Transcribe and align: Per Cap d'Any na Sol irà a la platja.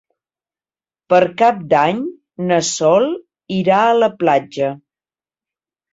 Per 1.13 1.19
Cap 1.41 1.59
d'Any 1.73 2.01
na 2.47 2.59
Sol 2.71 3.05
irà 3.59 3.83
a 3.91 3.95
la 4.01 4.11
platja. 4.25 4.75